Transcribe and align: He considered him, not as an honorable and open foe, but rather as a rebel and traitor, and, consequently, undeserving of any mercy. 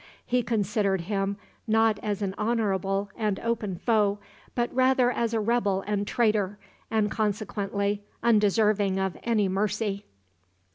He 0.25 0.41
considered 0.41 1.01
him, 1.01 1.37
not 1.67 1.99
as 2.01 2.23
an 2.23 2.33
honorable 2.35 3.11
and 3.15 3.39
open 3.41 3.75
foe, 3.75 4.17
but 4.55 4.73
rather 4.73 5.11
as 5.11 5.31
a 5.35 5.39
rebel 5.39 5.83
and 5.85 6.07
traitor, 6.07 6.57
and, 6.89 7.11
consequently, 7.11 8.01
undeserving 8.23 8.97
of 8.97 9.15
any 9.21 9.47
mercy. 9.47 10.05